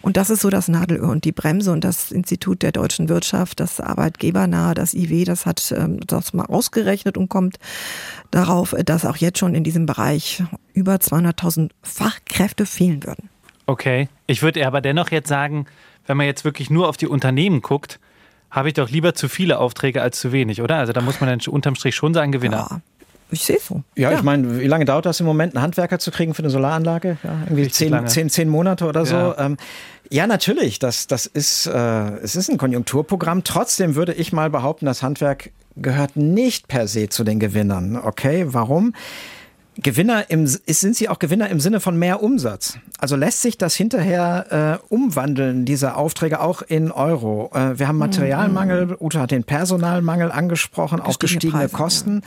[0.00, 1.72] Und das ist so das Nadelöhr und die Bremse.
[1.72, 6.46] Und das Institut der deutschen Wirtschaft, das Arbeitgebernahe, das IW, das hat ähm, das mal
[6.46, 7.58] ausgerechnet und kommt
[8.30, 13.28] darauf, dass auch jetzt schon in diesem Bereich über 200.000 Fachkräfte fehlen würden.
[13.66, 14.08] Okay.
[14.26, 15.66] Ich würde aber dennoch jetzt sagen,
[16.06, 18.00] wenn man jetzt wirklich nur auf die Unternehmen guckt,
[18.50, 20.76] habe ich doch lieber zu viele Aufträge als zu wenig, oder?
[20.76, 22.68] Also da muss man dann unterm Strich schon sagen, Gewinner.
[22.70, 22.80] Ja,
[23.30, 23.82] ich sehe es so.
[23.94, 26.50] Ja, ich meine, wie lange dauert das im Moment, einen Handwerker zu kriegen für eine
[26.50, 27.18] Solaranlage?
[27.22, 29.16] Ja, irgendwie zehn, zehn, zehn Monate oder so.
[29.16, 29.38] Ja.
[29.38, 29.56] Ähm,
[30.10, 31.70] ja, natürlich, das, das ist, äh,
[32.22, 33.44] es ist ein Konjunkturprogramm.
[33.44, 37.96] Trotzdem würde ich mal behaupten, das Handwerk gehört nicht per se zu den Gewinnern.
[37.96, 38.94] Okay, warum?
[39.80, 42.78] Gewinner im, sind sie auch Gewinner im Sinne von mehr Umsatz?
[42.98, 47.52] Also lässt sich das hinterher äh, umwandeln, diese Aufträge auch in Euro?
[47.54, 52.22] Äh, wir haben Materialmangel, Ute hat den Personalmangel angesprochen, auch Gestiegene Preise, Kosten.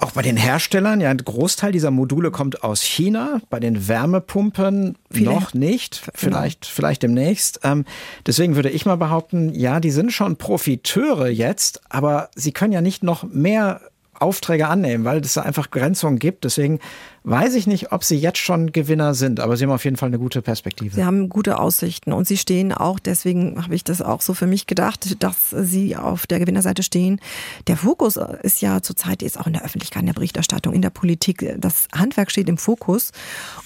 [0.00, 4.96] Auch bei den Herstellern, ja, ein Großteil dieser Module kommt aus China, bei den Wärmepumpen
[5.10, 7.60] Viele- noch nicht, vielleicht, vielleicht demnächst.
[7.62, 7.84] Ähm,
[8.26, 12.80] deswegen würde ich mal behaupten, ja, die sind schon Profiteure jetzt, aber sie können ja
[12.80, 13.80] nicht noch mehr
[14.18, 16.44] Aufträge annehmen, weil es da einfach Grenzungen gibt.
[16.44, 16.80] Deswegen
[17.24, 20.08] weiß ich nicht, ob sie jetzt schon Gewinner sind, aber sie haben auf jeden Fall
[20.08, 20.94] eine gute Perspektive.
[20.94, 24.46] Sie haben gute Aussichten und sie stehen auch, deswegen habe ich das auch so für
[24.46, 27.20] mich gedacht, dass sie auf der Gewinnerseite stehen.
[27.66, 30.90] Der Fokus ist ja zurzeit jetzt auch in der Öffentlichkeit, in der Berichterstattung, in der
[30.90, 31.54] Politik.
[31.58, 33.12] Das Handwerk steht im Fokus.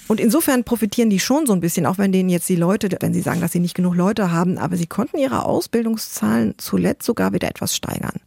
[0.07, 3.13] Und insofern profitieren die schon so ein bisschen, auch wenn denen jetzt die Leute, wenn
[3.13, 7.33] sie sagen, dass sie nicht genug Leute haben, aber sie konnten ihre Ausbildungszahlen zuletzt sogar
[7.33, 8.21] wieder etwas steigern.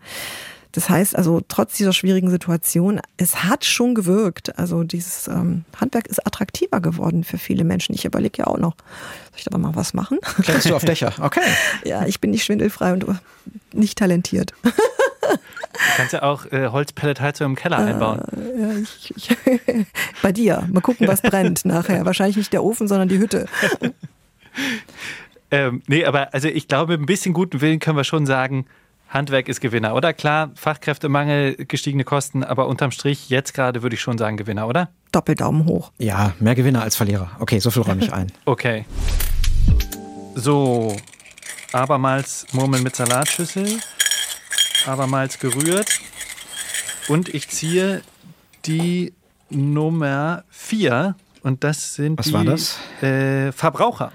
[0.73, 4.59] Das heißt also, trotz dieser schwierigen Situation, es hat schon gewirkt.
[4.59, 7.95] Also dieses ähm, Handwerk ist attraktiver geworden für viele Menschen.
[7.95, 8.77] Ich überlege ja auch noch,
[9.31, 10.19] soll ich da mal was machen?
[10.21, 11.13] Kletterst du auf Dächer?
[11.21, 11.41] Okay.
[11.85, 13.05] ja, ich bin nicht schwindelfrei und
[13.73, 14.55] nicht talentiert.
[14.63, 18.23] Du kannst ja auch äh, Holzpelletheizung im Keller einbauen.
[18.59, 19.37] Ja, ich, ich,
[20.23, 20.67] bei dir.
[20.71, 22.07] Mal gucken, was brennt nachher.
[22.07, 23.47] Wahrscheinlich nicht der Ofen, sondern die Hütte.
[25.53, 28.65] Ähm, nee, aber also ich glaube, mit ein bisschen guten Willen können wir schon sagen,
[29.13, 30.15] Handwerk ist Gewinner, oder?
[30.15, 34.89] Klar, Fachkräftemangel, gestiegene Kosten, aber unterm Strich, jetzt gerade würde ich schon sagen Gewinner, oder?
[35.13, 35.93] Doppeldaumen hoch.
[35.99, 37.31] Ja, mehr Gewinner als Verlierer.
[37.39, 38.33] Okay, so viel räume ich ein.
[38.47, 38.87] Okay.
[40.35, 40.97] So,
[41.73, 43.81] abermals Murmeln mit Salatschüssel,
[44.87, 46.01] abermals gerührt.
[47.09, 48.01] Und ich ziehe
[48.65, 49.13] die
[49.51, 52.79] Nummer 4 und das sind Was die war das?
[53.03, 54.13] Äh, Verbraucher.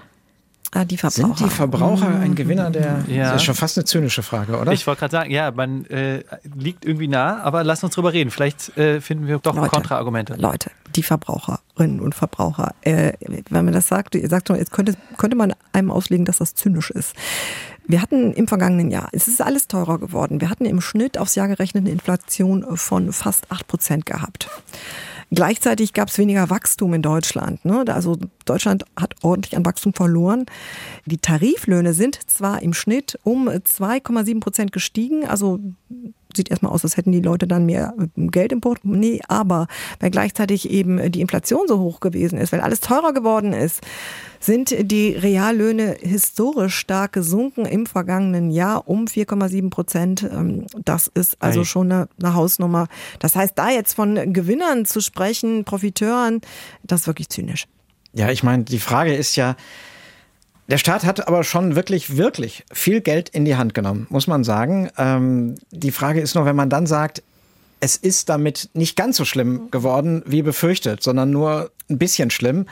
[0.72, 1.36] Ah, die Verbraucher.
[1.36, 3.04] Sind die Verbraucher ein Gewinner der.
[3.08, 3.32] Ja.
[3.32, 4.72] Das ist schon fast eine zynische Frage, oder?
[4.72, 6.22] Ich wollte gerade sagen, ja, man äh,
[6.56, 8.30] liegt irgendwie nah, aber lass uns drüber reden.
[8.30, 10.34] Vielleicht äh, finden wir doch Leute, Kontraargumente.
[10.34, 12.74] Leute, die Verbraucherinnen und Verbraucher.
[12.82, 13.14] Äh,
[13.48, 16.54] wenn man das sagt, ihr sagt doch, jetzt könnte, könnte man einem auslegen, dass das
[16.54, 17.14] zynisch ist.
[17.86, 20.42] Wir hatten im vergangenen Jahr, es ist alles teurer geworden.
[20.42, 24.50] Wir hatten im Schnitt aufs Jahr gerechnet eine Inflation von fast acht Prozent gehabt.
[25.30, 27.64] Gleichzeitig gab es weniger Wachstum in Deutschland.
[27.64, 27.84] Ne?
[27.88, 30.46] Also Deutschland hat ordentlich an Wachstum verloren.
[31.04, 35.60] Die Tariflöhne sind zwar im Schnitt um 2,7 Prozent gestiegen, also
[36.38, 39.66] sieht erstmal aus, als hätten die Leute dann mehr Geld im Portemonnaie, aber
[40.00, 43.82] weil gleichzeitig eben die Inflation so hoch gewesen ist, weil alles teurer geworden ist,
[44.40, 50.22] sind die Reallöhne historisch stark gesunken im vergangenen Jahr um 4,7 Prozent.
[50.22, 52.86] Ähm, das ist also schon eine, eine Hausnummer.
[53.18, 56.40] Das heißt, da jetzt von Gewinnern zu sprechen, Profiteuren,
[56.84, 57.66] das ist wirklich zynisch.
[58.12, 59.56] Ja, ich meine, die Frage ist ja,
[60.68, 64.44] der Staat hat aber schon wirklich, wirklich viel Geld in die Hand genommen, muss man
[64.44, 64.90] sagen.
[64.98, 67.22] Ähm, die Frage ist nur, wenn man dann sagt,
[67.80, 72.66] es ist damit nicht ganz so schlimm geworden, wie befürchtet, sondern nur ein bisschen schlimm,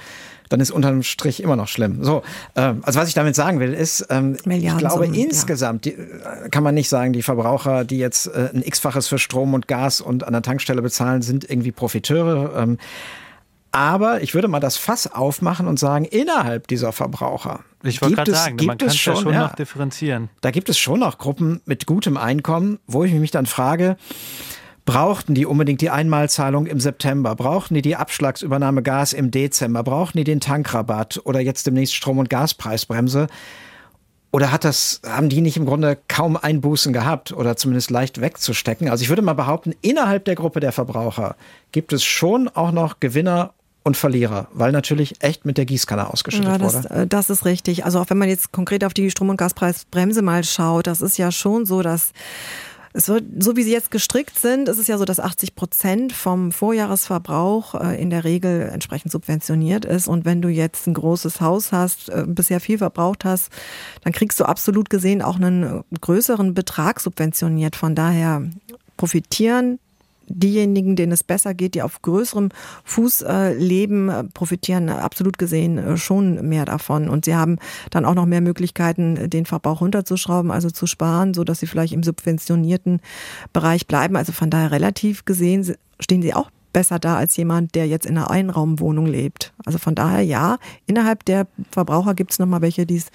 [0.49, 2.05] dann ist unterm Strich immer noch schlimm.
[2.05, 2.23] So,
[2.55, 6.63] ähm, also was ich damit sagen will, ist, ähm, ich glaube insgesamt die, äh, kann
[6.63, 10.25] man nicht sagen, die Verbraucher, die jetzt äh, ein x-faches für Strom und Gas und
[10.25, 12.55] an der Tankstelle bezahlen, sind irgendwie Profiteure.
[12.57, 12.79] Ähm,
[13.77, 17.61] aber ich würde mal das Fass aufmachen und sagen, innerhalb dieser Verbraucher.
[17.83, 20.31] Ich wollte gerade sagen, man kann es schon, schon ja, noch differenzieren.
[20.41, 23.99] Da gibt es schon noch Gruppen mit gutem Einkommen, wo ich mich dann frage,
[24.87, 27.35] Brauchten die unbedingt die Einmalzahlung im September?
[27.35, 29.83] Brauchten die die Abschlagsübernahme Gas im Dezember?
[29.83, 33.27] Brauchten die den Tankrabatt oder jetzt demnächst Strom- und Gaspreisbremse?
[34.31, 38.89] Oder hat das, haben die nicht im Grunde kaum Einbußen gehabt oder zumindest leicht wegzustecken?
[38.89, 41.35] Also ich würde mal behaupten, innerhalb der Gruppe der Verbraucher
[41.73, 43.55] gibt es schon auch noch Gewinner
[43.87, 46.91] und Verlierer, weil natürlich echt mit der Gießkanne ausgeschüttet ja, das, wurde.
[46.91, 47.85] Äh, das ist richtig.
[47.85, 51.19] Also auch wenn man jetzt konkret auf die Strom- und Gaspreisbremse mal schaut, das ist
[51.19, 52.11] ja schon so, dass
[52.93, 56.13] es wird, so wie sie jetzt gestrickt sind, ist es ja so, dass 80 Prozent
[56.13, 60.09] vom Vorjahresverbrauch äh, in der Regel entsprechend subventioniert ist.
[60.09, 63.51] Und wenn du jetzt ein großes Haus hast, äh, bisher viel verbraucht hast,
[64.03, 67.77] dann kriegst du absolut gesehen auch einen größeren Betrag subventioniert.
[67.77, 68.43] Von daher
[68.97, 69.79] profitieren
[70.29, 72.51] diejenigen, denen es besser geht, die auf größerem
[72.85, 77.09] Fuß äh, leben, äh, profitieren absolut gesehen äh, schon mehr davon.
[77.09, 77.59] Und sie haben
[77.91, 81.93] dann auch noch mehr Möglichkeiten, den Verbrauch runterzuschrauben, also zu sparen, so dass sie vielleicht
[81.93, 83.01] im subventionierten
[83.53, 84.17] Bereich bleiben.
[84.17, 88.19] Also von daher relativ gesehen stehen sie auch besser da als jemand, der jetzt in
[88.19, 89.55] einer Einraumwohnung lebt.
[89.65, 93.07] Also von daher ja, innerhalb der Verbraucher gibt es nochmal welche, die es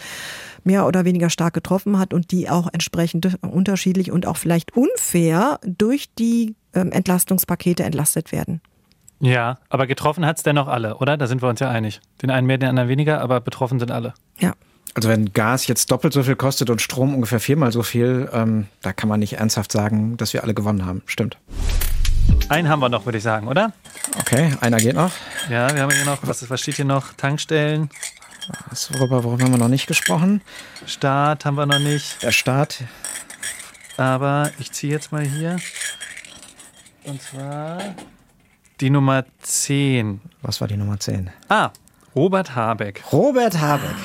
[0.63, 5.60] mehr oder weniger stark getroffen hat und die auch entsprechend unterschiedlich und auch vielleicht unfair
[5.63, 8.62] durch die ähm, Entlastungspakete entlastet werden.
[9.20, 11.16] Ja, aber getroffen hat es dennoch alle, oder?
[11.16, 12.02] Da sind wir uns ja einig.
[12.22, 14.14] Den einen mehr, den anderen weniger, aber betroffen sind alle.
[14.40, 14.54] Ja.
[14.96, 18.68] Also wenn Gas jetzt doppelt so viel kostet und Strom ungefähr viermal so viel, ähm,
[18.82, 21.04] da kann man nicht ernsthaft sagen, dass wir alle gewonnen haben.
[21.06, 21.38] Stimmt.
[22.50, 23.72] Einen haben wir noch, würde ich sagen, oder?
[24.20, 25.12] Okay, einer geht noch.
[25.50, 27.14] Ja, wir haben hier noch, was, was steht hier noch?
[27.14, 27.90] Tankstellen.
[28.70, 30.42] Das, worüber, worüber haben wir noch nicht gesprochen?
[30.86, 32.22] Staat haben wir noch nicht.
[32.24, 32.84] Der Staat.
[33.98, 35.58] Aber ich ziehe jetzt mal hier.
[37.04, 37.80] Und zwar
[38.80, 40.22] die Nummer 10.
[40.42, 41.30] Was war die Nummer 10?
[41.50, 41.72] Ah,
[42.16, 43.04] Robert Habeck.
[43.12, 43.96] Robert Habeck.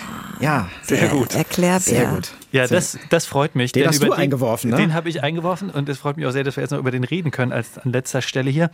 [0.40, 1.35] Ja, sehr gut.
[1.35, 2.32] Erklärt Sehr gut.
[2.52, 3.72] Ja, das, das freut mich.
[3.72, 4.76] Den hast du den, eingeworfen, ne?
[4.76, 6.90] Den habe ich eingeworfen und es freut mich auch sehr, dass wir jetzt noch über
[6.90, 8.70] den reden können als an letzter Stelle hier.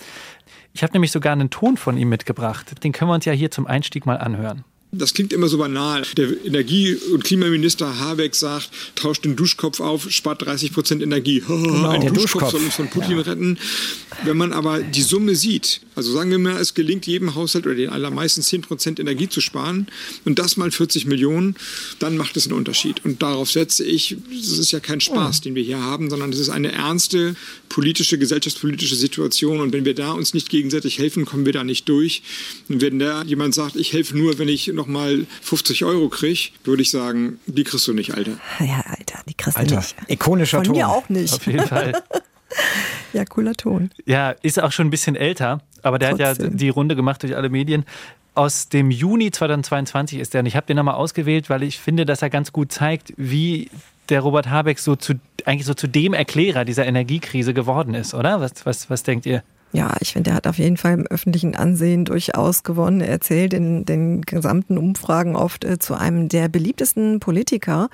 [0.72, 2.82] Ich habe nämlich sogar einen Ton von ihm mitgebracht.
[2.84, 4.64] Den können wir uns ja hier zum Einstieg mal anhören.
[4.94, 6.02] Das klingt immer so banal.
[6.18, 11.42] Der Energie- und Klimaminister Habeck sagt, tauscht den Duschkopf auf, spart 30 Prozent Energie.
[11.62, 13.20] Genau, Ein Duschkopf, Duschkopf, soll uns von Putin ja.
[13.20, 13.58] retten.
[14.24, 17.74] Wenn man aber die Summe sieht, also sagen wir mal, es gelingt jedem Haushalt oder
[17.74, 19.86] den allermeisten 10 Prozent Energie zu sparen
[20.24, 21.56] und das mal 40 Millionen,
[21.98, 23.04] dann macht es einen Unterschied.
[23.04, 26.40] Und darauf setze ich, das ist ja kein Spaß, den wir hier haben, sondern das
[26.40, 27.36] ist eine ernste
[27.68, 29.60] politische, gesellschaftspolitische Situation.
[29.60, 32.22] Und wenn wir da uns nicht gegenseitig helfen, kommen wir da nicht durch.
[32.68, 36.50] Und wenn da jemand sagt, ich helfe nur, wenn ich noch nochmal 50 Euro kriege,
[36.64, 38.32] würde ich sagen, die kriegst du nicht, Alter.
[38.60, 39.96] Ja, Alter, die kriegst Alter, du nicht.
[40.08, 40.76] Ikonischer Von Ton.
[40.76, 41.34] mir auch nicht.
[41.34, 42.02] Auf jeden Fall.
[43.12, 43.90] ja, cooler Ton.
[44.06, 46.28] Ja, ist auch schon ein bisschen älter, aber der Trotzdem.
[46.28, 47.84] hat ja die Runde gemacht durch alle Medien.
[48.34, 52.06] Aus dem Juni 2022 ist der und ich habe den nochmal ausgewählt, weil ich finde,
[52.06, 53.70] dass er ganz gut zeigt, wie
[54.08, 55.14] der Robert Habeck so zu,
[55.44, 58.40] eigentlich so zu dem Erklärer dieser Energiekrise geworden ist, oder?
[58.40, 59.42] Was, was, was denkt ihr?
[59.74, 63.00] Ja, ich finde, er hat auf jeden Fall im öffentlichen Ansehen durchaus gewonnen.
[63.00, 67.88] Er zählt in den gesamten Umfragen oft äh, zu einem der beliebtesten Politiker.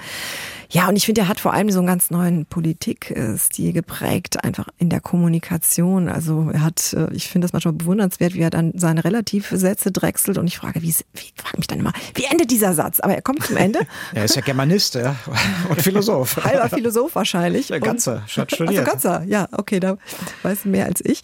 [0.71, 4.69] Ja, und ich finde, er hat vor allem so einen ganz neuen Politikstil geprägt, einfach
[4.77, 6.09] in der Kommunikation.
[6.09, 10.37] Also er hat, äh, ich finde das manchmal bewundernswert, wie er dann seine Relativsätze drechselt
[10.37, 13.01] und ich frage, wie, wie frage mich dann immer, wie endet dieser Satz?
[13.01, 13.81] Aber er kommt zum Ende.
[14.15, 15.17] er ist ja Germanist ja.
[15.71, 16.37] und Philosoph.
[16.45, 17.71] Halber Philosoph wahrscheinlich.
[17.71, 18.81] Ja, ganzer, hat studiert.
[18.81, 19.97] Also ganzer, ja, okay, da
[20.43, 21.23] weiß mehr als ich.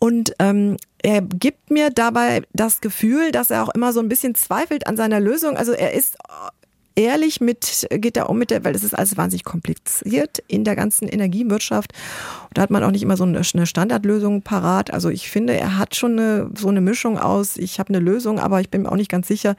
[0.00, 4.34] Und ähm, er gibt mir dabei das Gefühl, dass er auch immer so ein bisschen
[4.34, 5.56] zweifelt an seiner Lösung.
[5.56, 6.16] Also er ist
[6.94, 10.76] ehrlich mit, geht er um mit der, weil es ist alles wahnsinnig kompliziert in der
[10.76, 11.92] ganzen Energiewirtschaft.
[12.48, 14.92] Und da hat man auch nicht immer so eine, Standardlösung parat.
[14.92, 18.38] Also ich finde, er hat schon eine, so eine Mischung aus, ich habe eine Lösung,
[18.38, 19.56] aber ich bin mir auch nicht ganz sicher,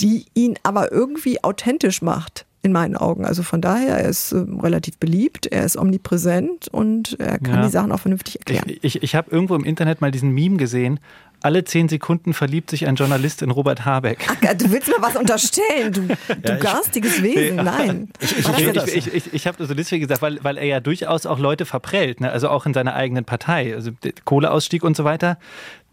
[0.00, 2.44] die ihn aber irgendwie authentisch macht.
[2.60, 3.24] in meinen Augen.
[3.24, 7.62] Also von daher, er ist äh, relativ beliebt, er ist omnipräsent und er kann ja.
[7.62, 8.64] die Sachen auch vernünftig erklären.
[8.68, 10.98] Ich, ich, ich habe irgendwo im Internet mal diesen Meme gesehen.
[11.40, 14.26] Alle zehn Sekunden verliebt sich ein Journalist in Robert Habeck.
[14.28, 16.00] Ach, du willst mir was unterstellen, du,
[16.42, 17.56] du ja, garstiges Wesen.
[17.64, 18.08] Nein.
[18.20, 21.38] Ich, ich, ich, ich habe das so deswegen gesagt, weil, weil er ja durchaus auch
[21.38, 22.30] Leute verprellt, ne?
[22.32, 23.72] also auch in seiner eigenen Partei.
[23.74, 23.92] Also
[24.24, 25.38] Kohleausstieg und so weiter,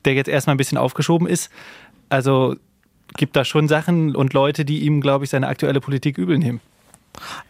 [0.05, 1.51] der jetzt erstmal ein bisschen aufgeschoben ist.
[2.09, 2.55] Also
[3.15, 6.59] gibt da schon Sachen und Leute, die ihm, glaube ich, seine aktuelle Politik übel nehmen.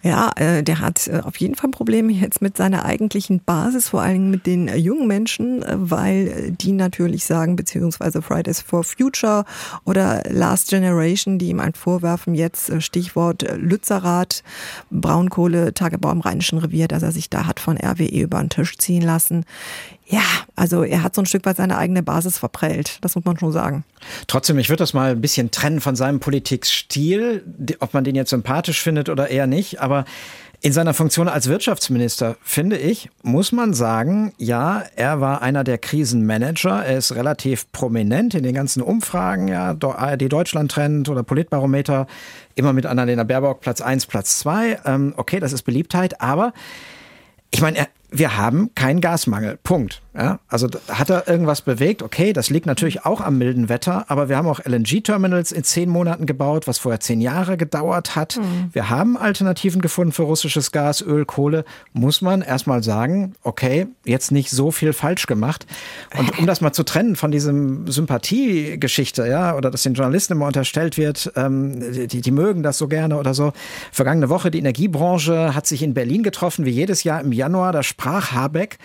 [0.04, 4.01] Ja, äh, der hat äh, auf jeden Fall Probleme jetzt mit seiner eigentlichen Basis, vor
[4.01, 9.45] allem mit den äh, jungen Menschen, weil die natürlich sagen, beziehungsweise Fridays for Future
[9.84, 14.43] oder Last Generation, die ihm ein vorwerfen, jetzt Stichwort Lützerath,
[14.91, 18.78] Braunkohle, Tagebau im Rheinischen Revier, dass er sich da hat von RWE über den Tisch
[18.78, 19.45] ziehen lassen.
[20.08, 20.22] Ja,
[20.56, 23.52] also er hat so ein Stück weit seine eigene Basis verprellt, das muss man schon
[23.52, 23.84] sagen.
[24.28, 27.44] Trotzdem, ich würde das mal ein bisschen trennen von seinem Politikstil,
[27.80, 30.06] ob man den jetzt sympathisch findet oder eher nicht, aber
[30.62, 35.78] in seiner Funktion als Wirtschaftsminister, finde ich, muss man sagen, ja, er war einer der
[35.78, 36.84] Krisenmanager.
[36.84, 42.08] Er ist relativ prominent in den ganzen Umfragen, ja, ARD Deutschland Trend oder Politbarometer,
[42.56, 44.80] immer mit Annalena Baerbock Platz eins, Platz zwei.
[44.86, 46.52] Ähm, okay, das ist Beliebtheit, aber
[47.52, 49.58] ich meine, er, wir haben keinen Gasmangel.
[49.63, 50.02] Punkt.
[50.18, 52.02] Ja, also hat er irgendwas bewegt?
[52.02, 55.89] Okay, das liegt natürlich auch am milden Wetter, aber wir haben auch LNG-Terminals in zehn
[55.89, 58.38] Monaten gebaut, was vorher zehn Jahre gedauert hat.
[58.38, 58.70] Mhm.
[58.72, 61.65] Wir haben Alternativen gefunden für russisches Gas, Öl, Kohle.
[61.91, 65.65] Muss man erstmal sagen, okay, jetzt nicht so viel falsch gemacht.
[66.18, 70.48] Und um das mal zu trennen von diesem Sympathiegeschichte, ja, oder dass den Journalisten immer
[70.48, 73.52] unterstellt wird, ähm, die, die mögen das so gerne oder so.
[73.91, 77.74] Vergangene Woche die Energiebranche hat sich in Berlin getroffen, wie jedes Jahr im Januar.
[77.74, 78.78] Da sprach Habeck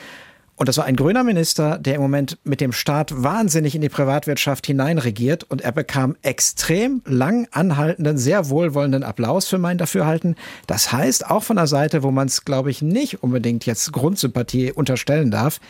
[0.61, 3.89] und das war ein grüner Minister, der im Moment mit dem Staat wahnsinnig in die
[3.89, 5.43] Privatwirtschaft hineinregiert.
[5.45, 10.37] Und er bekam extrem lang anhaltenden, sehr wohlwollenden Applaus für mein Dafürhalten.
[10.67, 14.71] Das heißt, auch von der Seite, wo man es, glaube ich, nicht unbedingt jetzt Grundsympathie
[14.71, 15.61] unterstellen darf,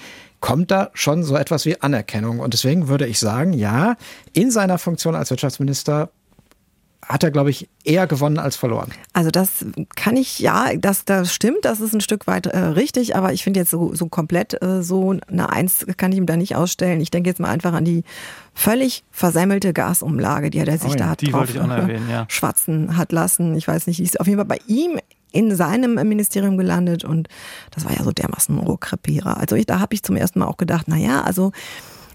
[0.40, 2.40] kommt da schon so etwas wie Anerkennung.
[2.40, 3.94] Und deswegen würde ich sagen, ja,
[4.32, 6.10] in seiner Funktion als Wirtschaftsminister
[7.10, 8.92] hat er, glaube ich, eher gewonnen als verloren.
[9.12, 13.16] Also das kann ich, ja, das, das stimmt, das ist ein Stück weit äh, richtig,
[13.16, 16.36] aber ich finde jetzt so, so komplett äh, so eine Eins kann ich ihm da
[16.36, 17.00] nicht ausstellen.
[17.00, 18.04] Ich denke jetzt mal einfach an die
[18.54, 21.68] völlig versemmelte Gasumlage, die er sich oh ja, da hat die drauf, wollte ich auch
[21.68, 22.26] erwähnen, ja.
[22.28, 23.56] schwatzen hat lassen.
[23.56, 24.98] Ich weiß nicht, die ist auf jeden Fall bei ihm
[25.32, 27.28] in seinem Ministerium gelandet und
[27.72, 29.36] das war ja so dermaßen Rohrkrepierer.
[29.36, 31.52] Also ich, da habe ich zum ersten Mal auch gedacht, na ja, also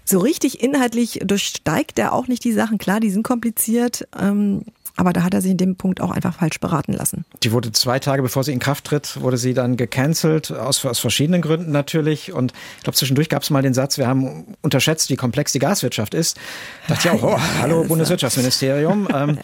[0.08, 2.78] so richtig inhaltlich durchsteigt er auch nicht die Sachen.
[2.78, 4.62] Klar, die sind kompliziert, ähm,
[4.96, 7.24] aber da hat er sich in dem Punkt auch einfach falsch beraten lassen.
[7.42, 10.98] Die wurde zwei Tage bevor sie in Kraft tritt, wurde sie dann gecancelt, aus, aus
[10.98, 12.32] verschiedenen Gründen natürlich.
[12.32, 15.58] Und ich glaube, zwischendurch gab es mal den Satz, wir haben unterschätzt, wie komplex die
[15.58, 16.38] Gaswirtschaft ist.
[16.88, 19.08] Da dachte ich auch, oh, hallo Bundeswirtschaftsministerium.
[19.14, 19.38] ähm,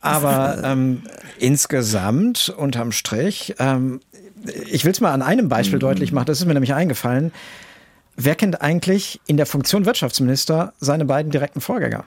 [0.00, 1.02] aber ähm,
[1.38, 4.00] insgesamt, unterm Strich, ähm,
[4.70, 5.80] ich will es mal an einem Beispiel mhm.
[5.80, 7.32] deutlich machen, das ist mir nämlich eingefallen.
[8.16, 12.04] Wer kennt eigentlich in der Funktion Wirtschaftsminister seine beiden direkten Vorgänger?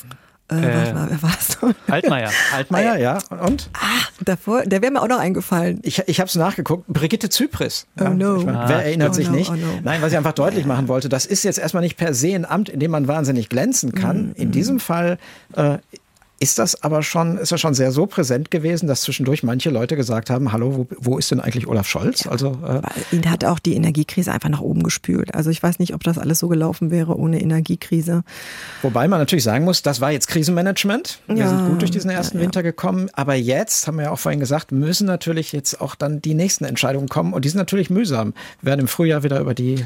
[0.51, 1.57] Äh, äh, warte mal, wer war es?
[1.87, 2.29] Altmaier.
[2.53, 3.19] Altmaier, ja.
[3.45, 3.69] Und?
[3.73, 5.79] Ah, davor, der wäre mir auch noch eingefallen.
[5.83, 6.87] Ich, ich habe es nachgeguckt.
[6.87, 7.87] Brigitte Zypris.
[7.99, 8.37] Oh no.
[8.37, 8.67] Ich mein, ah.
[8.67, 9.49] Wer erinnert oh sich no, nicht?
[9.49, 9.79] Oh no.
[9.83, 12.45] Nein, was ich einfach deutlich machen wollte, das ist jetzt erstmal nicht per se ein
[12.45, 14.29] Amt, in dem man wahnsinnig glänzen kann.
[14.29, 14.51] Mm, in mm.
[14.51, 15.17] diesem Fall
[15.55, 15.77] äh,
[16.41, 19.95] ist das aber schon, ist das schon sehr so präsent gewesen, dass zwischendurch manche Leute
[19.95, 22.23] gesagt haben, hallo, wo, wo ist denn eigentlich Olaf Scholz?
[22.23, 25.36] Ja, also äh, ihn hat auch die Energiekrise einfach nach oben gespült.
[25.36, 28.23] Also ich weiß nicht, ob das alles so gelaufen wäre ohne Energiekrise.
[28.82, 31.19] Wobei man natürlich sagen muss, das war jetzt Krisenmanagement.
[31.27, 34.12] Wir ja, sind gut durch diesen ersten ja, Winter gekommen, aber jetzt haben wir ja
[34.12, 37.60] auch vorhin gesagt, müssen natürlich jetzt auch dann die nächsten Entscheidungen kommen und die sind
[37.60, 38.34] natürlich mühsam.
[38.62, 39.86] Wir werden im Frühjahr wieder über die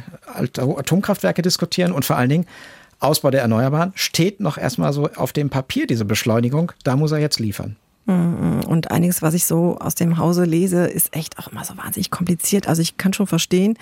[0.56, 2.46] Atomkraftwerke diskutieren und vor allen Dingen
[3.06, 6.72] Ausbau der Erneuerbaren steht noch erstmal so auf dem Papier, diese Beschleunigung.
[6.84, 7.76] Da muss er jetzt liefern.
[8.08, 12.12] Und einiges, was ich so aus dem Hause lese, ist echt auch immer so wahnsinnig
[12.12, 12.68] kompliziert.
[12.68, 13.80] Also ich kann schon verstehen,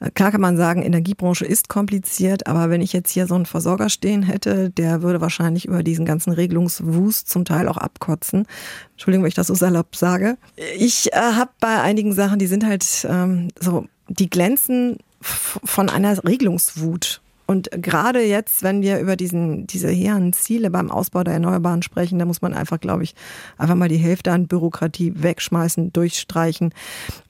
[0.00, 3.46] äh, klar kann man sagen, Energiebranche ist kompliziert, aber wenn ich jetzt hier so einen
[3.46, 8.46] Versorger stehen hätte, der würde wahrscheinlich über diesen ganzen Regelungswust zum Teil auch abkotzen.
[8.92, 10.36] Entschuldigung, wenn ich das so salopp sage.
[10.76, 16.22] Ich äh, habe bei einigen Sachen, die sind halt ähm, so, die glänzen von einer
[16.22, 17.22] Regelungswut.
[17.46, 22.18] Und gerade jetzt, wenn wir über diesen, diese hehren Ziele beim Ausbau der Erneuerbaren sprechen,
[22.18, 23.14] da muss man einfach, glaube ich,
[23.58, 26.72] einfach mal die Hälfte an Bürokratie wegschmeißen, durchstreichen.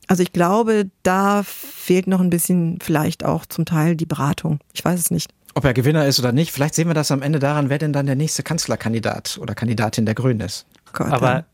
[0.06, 4.60] Also ich glaube, da fehlt noch ein bisschen vielleicht auch zum Teil die Beratung.
[4.72, 5.32] Ich weiß es nicht.
[5.54, 7.92] Ob er Gewinner ist oder nicht, vielleicht sehen wir das am Ende daran, wer denn
[7.92, 10.66] dann der nächste Kanzlerkandidat oder Kandidatin der Grünen ist.
[10.92, 11.44] Gott, Aber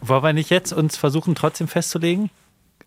[0.00, 2.30] wollen wir nicht jetzt uns versuchen, trotzdem festzulegen?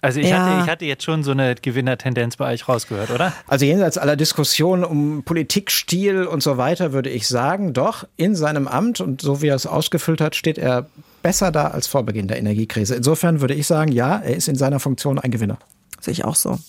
[0.06, 0.46] Also ich, ja.
[0.46, 3.34] hatte, ich hatte jetzt schon so eine Gewinnertendenz bei euch rausgehört, oder?
[3.48, 8.68] Also jenseits aller Diskussionen um Politikstil und so weiter würde ich sagen, doch, in seinem
[8.68, 10.86] Amt und so wie er es ausgefüllt hat, steht er
[11.24, 12.94] besser da als vor Beginn der Energiekrise.
[12.94, 15.58] Insofern würde ich sagen, ja, er ist in seiner Funktion ein Gewinner.
[16.00, 16.60] Sehe ich auch so.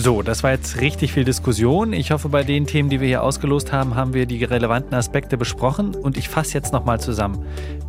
[0.00, 1.92] So, das war jetzt richtig viel Diskussion.
[1.92, 5.36] Ich hoffe, bei den Themen, die wir hier ausgelost haben, haben wir die relevanten Aspekte
[5.36, 7.44] besprochen und ich fasse jetzt nochmal zusammen.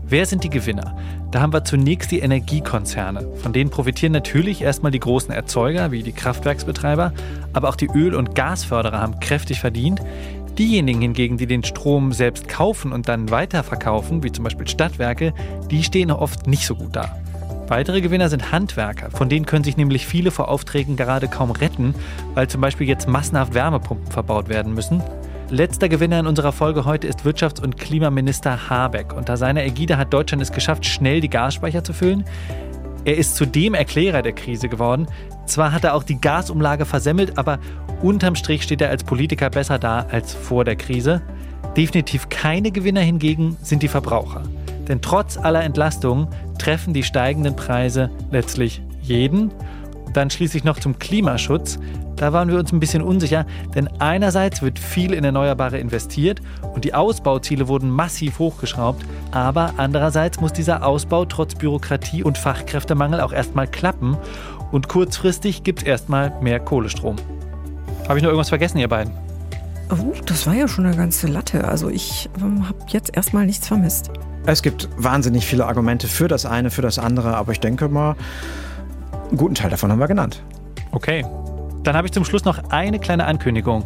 [0.08, 0.98] Wer sind die Gewinner?
[1.30, 3.28] Da haben wir zunächst die Energiekonzerne.
[3.36, 7.14] Von denen profitieren natürlich erstmal die großen Erzeuger wie die Kraftwerksbetreiber,
[7.54, 10.02] aber auch die Öl- und Gasförderer haben kräftig verdient.
[10.58, 15.32] Diejenigen hingegen, die den Strom selbst kaufen und dann weiterverkaufen, wie zum Beispiel Stadtwerke,
[15.70, 17.20] die stehen oft nicht so gut da.
[17.70, 21.94] Weitere Gewinner sind Handwerker, von denen können sich nämlich viele vor Aufträgen gerade kaum retten,
[22.34, 25.04] weil zum Beispiel jetzt massenhaft Wärmepumpen verbaut werden müssen.
[25.52, 29.14] Letzter Gewinner in unserer Folge heute ist Wirtschafts- und Klimaminister Habeck.
[29.14, 32.24] Unter seiner Ägide hat Deutschland es geschafft, schnell die Gasspeicher zu füllen.
[33.06, 35.06] Er ist zudem Erklärer der Krise geworden.
[35.46, 37.60] Zwar hat er auch die Gasumlage versemmelt, aber
[38.02, 41.22] unterm Strich steht er als Politiker besser da als vor der Krise.
[41.78, 44.42] Definitiv keine Gewinner hingegen sind die Verbraucher.
[44.90, 49.52] Denn trotz aller Entlastungen treffen die steigenden Preise letztlich jeden.
[50.14, 51.80] Dann schließlich noch zum Klimaschutz.
[52.16, 56.42] Da waren wir uns ein bisschen unsicher, denn einerseits wird viel in Erneuerbare investiert
[56.74, 63.22] und die Ausbauziele wurden massiv hochgeschraubt, aber andererseits muss dieser Ausbau trotz Bürokratie und Fachkräftemangel
[63.22, 64.18] auch erstmal klappen
[64.74, 67.16] und kurzfristig gibt es erstmal mehr Kohlestrom.
[68.10, 69.14] Habe ich noch irgendwas vergessen, ihr beiden?
[69.90, 71.68] Oh, das war ja schon eine ganze Latte.
[71.68, 74.12] Also ich ähm, habe jetzt erstmal nichts vermisst.
[74.46, 78.16] Es gibt wahnsinnig viele Argumente für das eine, für das andere, aber ich denke mal,
[79.30, 80.42] einen guten Teil davon haben wir genannt.
[80.92, 81.26] Okay.
[81.84, 83.84] Dann habe ich zum Schluss noch eine kleine Ankündigung.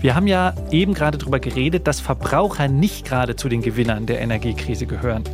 [0.00, 4.20] Wir haben ja eben gerade darüber geredet, dass Verbraucher nicht gerade zu den Gewinnern der
[4.20, 5.24] Energiekrise gehören.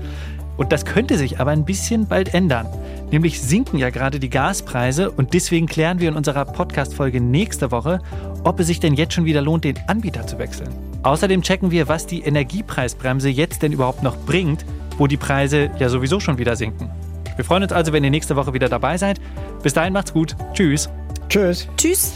[0.56, 2.66] Und das könnte sich aber ein bisschen bald ändern.
[3.10, 8.00] Nämlich sinken ja gerade die Gaspreise und deswegen klären wir in unserer Podcast-Folge nächste Woche,
[8.44, 10.93] ob es sich denn jetzt schon wieder lohnt, den Anbieter zu wechseln.
[11.04, 14.64] Außerdem checken wir, was die Energiepreisbremse jetzt denn überhaupt noch bringt,
[14.96, 16.90] wo die Preise ja sowieso schon wieder sinken.
[17.36, 19.20] Wir freuen uns also, wenn ihr nächste Woche wieder dabei seid.
[19.62, 20.34] Bis dahin macht's gut.
[20.54, 20.88] Tschüss.
[21.28, 21.68] Tschüss.
[21.76, 22.12] Tschüss.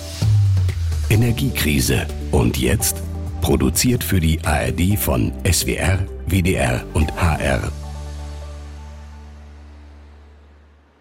[1.11, 2.07] Energiekrise.
[2.31, 3.03] Und jetzt?
[3.43, 7.71] Produziert für die ARD von SWR, WDR und HR.